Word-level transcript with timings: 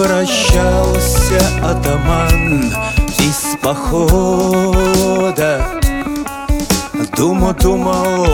Возвращался 0.00 1.38
атаман 1.62 2.72
из 3.18 3.54
похода. 3.60 5.60
Думу 7.18 7.52
думал, 7.52 8.26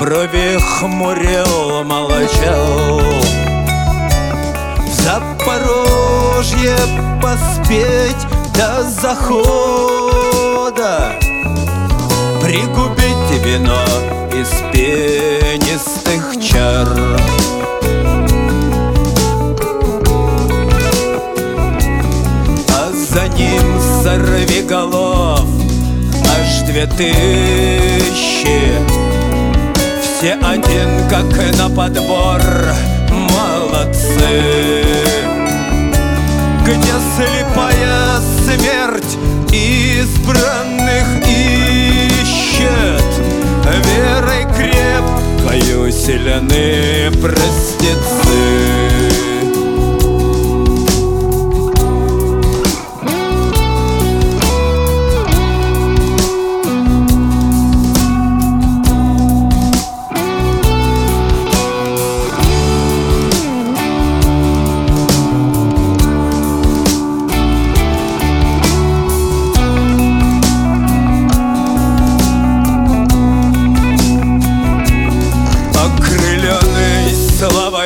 брови 0.00 0.58
хмурил, 0.58 1.84
молчал 1.84 3.00
В 4.84 4.88
Запорожье 5.00 6.76
поспеть 7.22 8.26
до 8.56 8.82
захода. 8.82 9.52
Пригубить 12.42 13.30
вино 13.44 13.84
из 14.34 14.50
пенистых 14.72 16.34
чар 16.42 16.88
голов 24.72 25.44
Аж 26.34 26.62
две 26.62 26.86
тысячи. 26.86 28.56
Все 30.00 30.32
один, 30.42 31.10
как 31.10 31.26
на 31.58 31.68
подбор 31.68 32.40
Молодцы. 33.10 34.94
Где 36.64 36.94
слепая 37.14 38.18
смерть 38.46 39.18
Избранных 39.52 41.06
ищет? 41.28 43.12
Верой 43.84 44.46
крепкою 44.56 45.92
сильны 45.92 47.10
простецы 47.20 48.21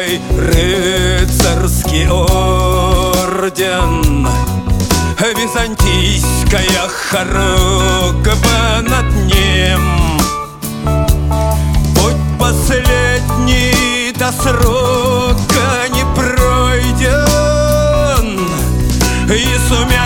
славой 0.06 0.20
рыцарский 0.38 2.08
орден. 2.08 3.46
Византийская 5.18 6.88
хоругва 6.88 8.82
над 8.82 9.12
ним. 9.26 10.20
Путь 11.94 12.22
последний 12.38 14.12
до 14.12 14.30
срока 14.32 15.88
не 15.90 16.04
пройден 16.14 17.46
И 19.28 19.58
сумятят 19.68 20.05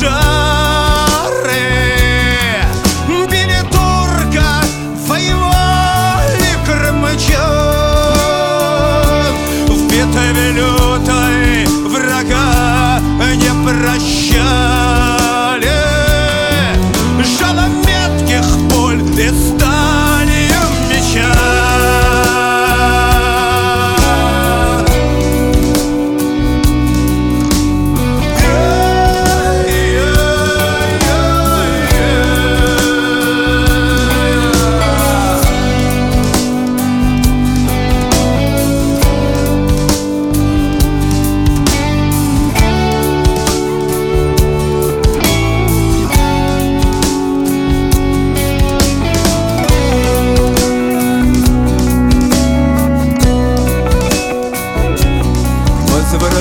chão. 0.00 0.39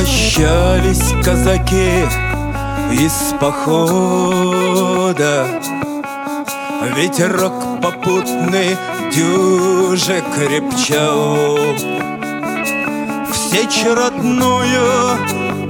Возвращались 0.10 1.14
казаки 1.24 2.04
из 2.92 3.14
похода. 3.40 5.46
Ветерок 6.96 7.54
попутный 7.80 8.76
дюже 9.14 10.24
крепчал. 10.34 11.58
В 13.32 13.36
сечь 13.36 13.86
родную 13.86 15.20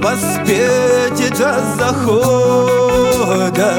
поспеть 0.00 1.38
до 1.38 1.62
захода. 1.76 3.70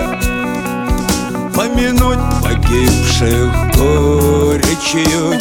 Помянуть 1.56 2.20
погибших 2.44 3.50
горечью 3.76 5.40